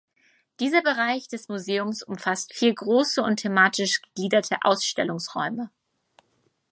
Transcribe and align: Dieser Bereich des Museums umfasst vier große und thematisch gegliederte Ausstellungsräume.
Dieser 0.59 0.81
Bereich 0.81 1.27
des 1.27 1.47
Museums 1.47 2.01
umfasst 2.01 2.55
vier 2.55 2.73
große 2.73 3.21
und 3.21 3.35
thematisch 3.35 4.01
gegliederte 4.01 4.57
Ausstellungsräume. 4.63 5.69